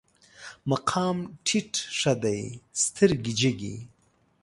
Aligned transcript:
مقام 0.71 1.17
ټيټ 1.45 1.71
ښه 1.97 2.13
دی، 2.23 2.41
سترګې 2.83 3.33
جګې 3.41 3.75